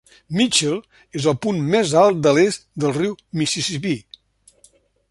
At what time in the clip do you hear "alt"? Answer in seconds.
2.05-2.31